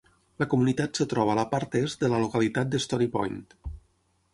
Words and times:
La 0.43 0.47
comunitat 0.53 1.01
es 1.05 1.11
troba 1.11 1.35
a 1.35 1.39
la 1.41 1.45
part 1.53 1.79
est 1.83 2.03
de 2.07 2.13
la 2.15 2.25
localitat 2.27 2.73
de 2.77 2.85
Stony 2.87 3.11
Point. 3.19 3.41